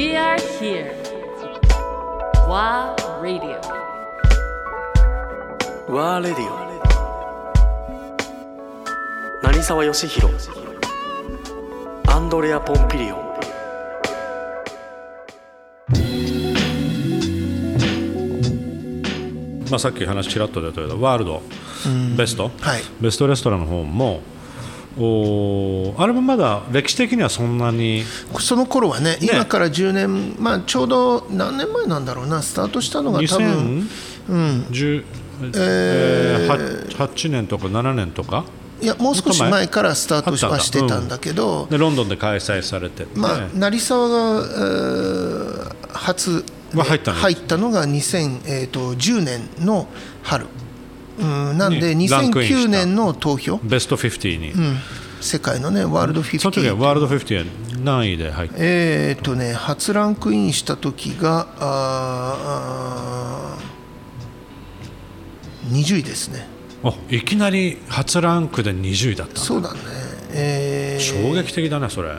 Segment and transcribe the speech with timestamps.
[0.00, 0.96] We are here.
[2.48, 3.60] WA Radio.
[5.90, 6.56] ワーレディオ
[9.42, 10.34] 成沢義弘
[12.08, 13.18] アンドレア・ポンピリオン。
[19.70, 21.42] まあ、さっき話ちらっと出たようなワールド。
[22.16, 22.82] ベスト、はい。
[23.02, 24.22] ベストレストランの方も
[24.98, 28.04] おあれもまだ歴史的にはそんなに。
[28.40, 33.88] その頃はね今から10年、まあ、ちょうど何年前なんだろうなスタートしたのが多分
[34.28, 35.04] 2010、
[35.54, 36.58] えーは
[37.08, 38.44] 8年とか7年とか？
[38.82, 39.68] いやもう少し前？
[39.68, 41.06] からスタートあったんだはしてたん。
[41.08, 47.18] だけど、でロンドンで開催されてて、まあ、成沢が、えー初は入ったの？
[47.18, 49.86] 入ったのが2010年の
[50.22, 50.46] 春、
[51.18, 52.60] うん、なんでにランクインした。
[52.60, 54.76] 2009年の投票、ベスト50に、うん、
[55.20, 57.44] 世界のねワールドその時は50ワールド50は
[57.82, 66.46] 何位で入ってえーっとね初ランクインした時があーあー20位ですね。
[66.82, 69.78] あいきなり初ランクで20位だったそうだね、
[70.32, 71.02] えー。
[71.02, 72.14] 衝撃的だねそれ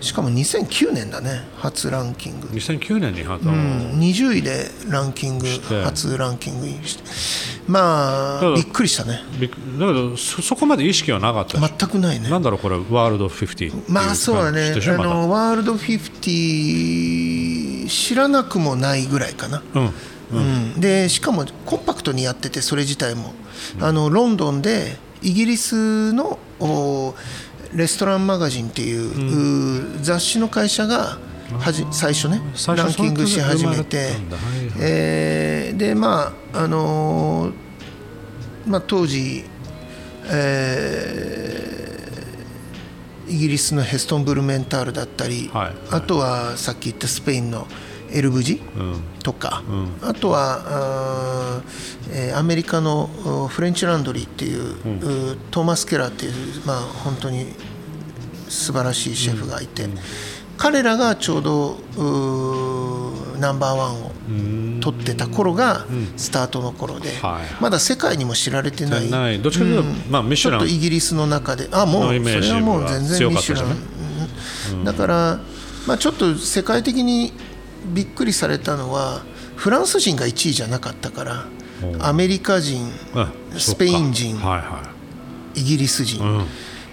[0.00, 2.48] しかも2009年だね初ランキング。
[2.48, 5.46] 2009年に初、うん、20位でランキング
[5.84, 7.02] 初ランキングインして。
[7.66, 9.20] まあびっくりしたね。
[9.38, 11.58] だけどそそこまで意識はなかった。
[11.58, 12.30] 全くないね。
[12.30, 14.74] なんだろうこれワールド50っていうまあそうだね。
[14.74, 19.90] まだのワールド50知らなくもないぐらいかな、うん
[20.32, 20.40] う
[20.78, 20.80] ん。
[20.80, 23.34] でしかもコンパクトにやっててそれ自体も、
[23.80, 27.14] あのロンドンでイギリスのお
[27.74, 31.18] レストランマガジンっていう,、う雑誌の会社が
[31.58, 32.40] はじ最初ね
[32.76, 34.10] ランキングし始めて
[34.78, 37.52] えーでまああのー
[38.66, 39.44] まあ、当時、
[40.26, 41.70] えー
[43.28, 47.68] イギリスのヘストンブルメンタールだったり、あとはさっき言ったスペインの
[48.12, 49.00] エルブジ、うん。
[49.22, 49.96] とか、ん。
[50.02, 56.32] あとはあー、えーアメリカのおフレンチランドリーっていう、うトーマス・ケラーっていう、
[56.66, 57.46] まあ、本当に
[58.48, 59.88] 素晴らしいシェフがいて、
[60.56, 61.78] 彼らがちょうど
[63.38, 67.62] ナンバーワンを取ってた頃がスタートの頃で、はい。
[67.62, 69.10] まだ世界にも知られてない。
[69.10, 69.40] ない。
[69.40, 70.60] どっちかというとまあミシュラン。
[70.60, 71.68] ちょっとイギリスの中で。
[71.72, 73.64] あもうそれはもうは全然ミシュラン。
[73.66, 75.40] じゃうんだから、
[75.86, 77.32] まあ、ちょっと世界的に
[77.86, 79.22] びっくりされたのは
[79.56, 81.46] フランス人が1位じゃなかったから
[82.00, 84.90] アメリカ人あスペイン人はいは
[85.54, 86.42] イギリス人、い、うん。
[86.42, 86.46] っ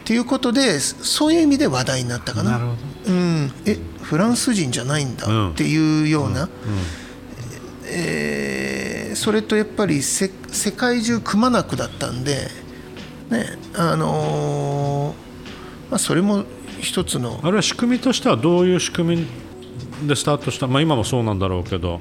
[0.04, 2.76] ていうことでそういう意味で話題になったかな。
[3.06, 5.52] うん、えフランス人じゃないんだうん。
[5.52, 6.50] っていうような、
[7.86, 8.88] えー
[9.18, 12.50] それとやっぱりせ世界中くまなくだったんで、
[13.30, 15.16] ねあのー
[15.90, 16.46] まあ、それも
[16.80, 19.28] 一つのあれは仕組みとしてはどういう仕組み
[20.06, 22.00] でスタートした、まあ、今もそうなんだろうけど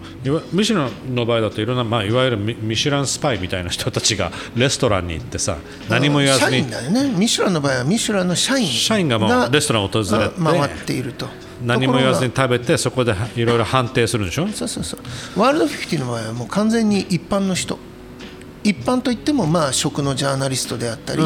[0.52, 5.56] ミシュランの場合だといろんな、まあ、いわゆるミミシュランスパイみたいな人たちがレストランに行ってさ
[5.88, 7.10] 何も言わずに社員だよね。
[7.16, 11.28] ミシュランの場合はミシュランの社員社員がもうレストランを訪れてあ回っていると。
[11.64, 14.46] 何も言わずに食べてそこでいろいろ判定するんでしょ？
[14.48, 15.40] そうそうそう。
[15.40, 17.78] ワールド50の場合はもう完全に一般の人
[18.68, 21.22] 一般といってもまあ食のジャーナリストであったり、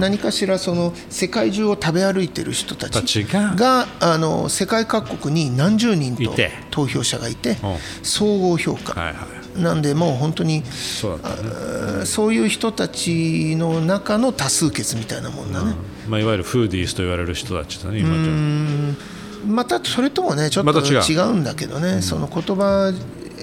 [0.00, 6.34] 何かしらその世界中を食べ歩いてる人たたちちががあの世界各国に何十人と
[6.70, 7.56] 投票者がいてうん。
[8.02, 9.14] 総合評価、
[9.56, 15.74] なんでもう本当にそういう人たちの中の多数決みたいなもんだね、
[16.08, 18.32] まあ、いわゆるフーディーズと言われる人たちだね今じゃ
[19.46, 21.34] またそれともねちょっと違う。
[21.34, 22.92] んだけどね、その言葉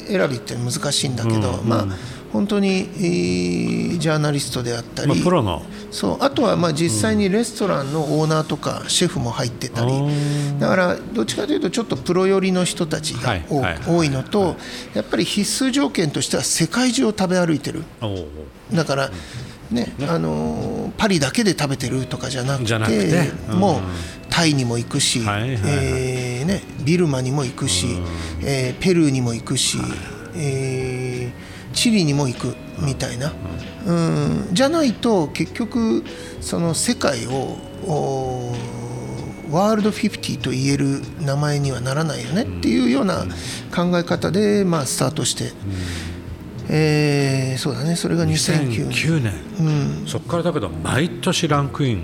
[0.08, 1.88] 選びって難しいんだけど、まあ
[2.36, 5.62] 本当に、えージャーナリストであったり、まあ、プロの。
[5.90, 9.92] そうあとはまあ実際にレストランのオーナーとかシェフも入ってたり、
[10.60, 14.10] だからどっちかというとちょっとプロ寄りの人たちが多,、はいはい多い。
[14.10, 14.58] のと、
[14.94, 17.84] やっぱり必須条件としては世界中を食べ歩いてる。
[18.74, 19.12] だから、
[19.72, 23.32] ねあのーパリだけで食べてるとかじゃなくてじゃなくて。
[23.50, 23.60] うん。
[23.60, 23.82] もう
[24.30, 25.60] タイにも行くし、はいはいはい。
[25.66, 27.88] えーね、ビルマにも行くし、
[28.44, 29.78] えーペルーにも行くし、
[30.36, 30.95] えー
[31.76, 33.34] チリにも行くみたいな、
[33.86, 34.48] うん。
[34.54, 36.04] じゃないと結局
[36.42, 38.56] その世界をお
[39.52, 43.26] ワールド50と言える名前にはならないよねっていうような
[43.76, 45.52] 考え方で、まあ、スタートして、
[46.70, 47.96] えーそうだね。
[47.96, 48.90] それが2009年。
[48.90, 52.04] 2009年、そこからだけど毎年ランクイン。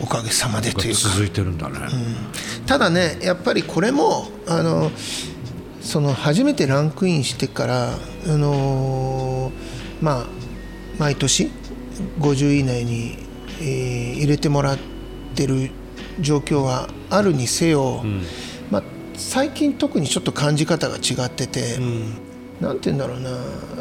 [0.00, 1.00] おかげさまでがというか。
[1.00, 1.78] 続いてるんだね、
[2.66, 4.90] ただねやっぱりこれもあの
[5.84, 7.96] その初めてランクインしてから、あ
[8.26, 9.52] のー
[10.00, 10.26] まあ
[10.98, 11.50] 毎年
[12.20, 13.18] 50位以内に、
[13.60, 14.78] えー入れてもらっ
[15.34, 15.70] てる
[16.20, 18.02] 状況はあるにせよ、
[18.70, 18.82] まあ、
[19.14, 21.78] 最近特にちょっと感じ方が違ってて、
[22.60, 23.30] なんて言うんだろうな、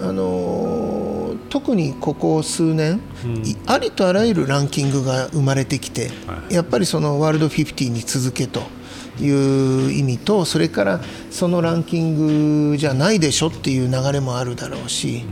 [0.09, 1.13] あのー
[1.50, 3.00] 特にここ数年、
[3.45, 6.53] いありとあらゆるランキングが生まれてきて、はい。
[6.53, 8.63] やっぱりそのワールド50に続けと
[9.19, 15.24] いう意味とそれからそのランキングじゃないでしょっていう流れもあるだろうし、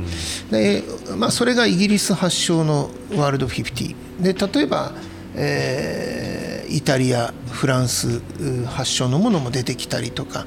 [0.51, 0.83] で
[1.17, 4.93] まあ、それがイギリス発祥のワールド50で例えば、
[5.35, 10.45] えーイタリアフランスう発祥のものも出てきたりとか、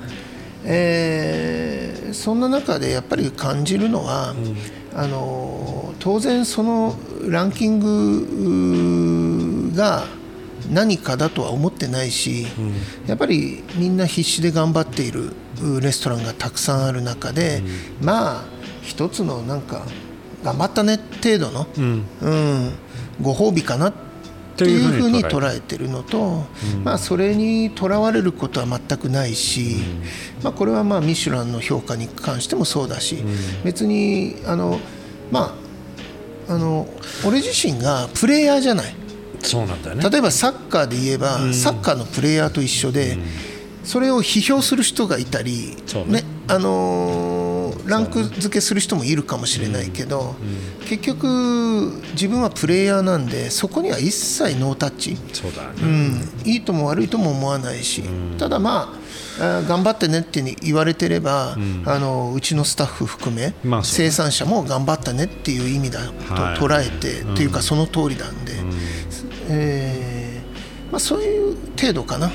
[0.64, 4.34] えーそんな中でやっぱり感じるのは、
[4.94, 6.94] あの当然その
[7.28, 10.04] ランキングうが
[10.70, 12.46] 何かだとは思ってないし、
[13.06, 15.32] やっぱりみんな必死で頑張っている
[15.62, 17.62] うレストランがたくさんある中で、
[18.00, 18.44] まあ
[18.82, 19.82] 一つのなんか
[20.44, 22.04] 頑張ったね程度の、うん。
[22.20, 22.72] うん、
[23.20, 23.94] ご褒美かなっ
[24.56, 25.88] ていうふうに捉えてる。
[25.88, 26.44] のと、
[26.84, 29.76] まあ、それにとらわれることは全くないし、
[30.42, 33.24] まあ、これはまあミシュランの評価に関してもそうだし、
[33.64, 34.78] 別にあの
[35.30, 35.56] ま
[36.48, 36.86] ああの
[37.26, 38.94] 俺自身がプレイヤーじゃない
[39.44, 40.10] そうなんだよね。
[40.10, 43.18] 例えばサッカーで言えば、サッカーのプレイヤーと一緒で、
[43.84, 45.76] それを批評する人がいたり、
[46.06, 46.24] ね。
[46.48, 47.54] あのー
[47.86, 50.34] ランク付けする人もいるかもしれないけど、
[50.88, 55.68] 結局自分はプレイヤーなんでそこには一切ノータッチ、そうだね。
[55.82, 58.02] うん、いいとも悪いとも思わないし、
[58.38, 58.94] ただま
[59.40, 66.58] あ頑張ってねって言われてれば、あのうちのスタッフ含め、生産者も頑張ったねっていう意味だとはい。
[66.58, 68.54] 捉えて、っていうかその通りなんで、
[69.48, 72.30] えーまあ、そういう程度かな。